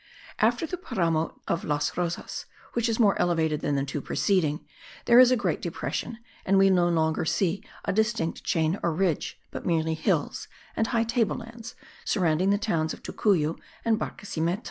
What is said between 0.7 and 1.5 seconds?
Paramo